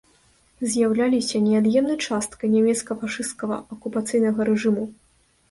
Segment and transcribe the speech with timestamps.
[0.69, 4.83] З'яўляліся неад'емнай часткай нямецка-фашысцкага акупацыйнага рэжыму.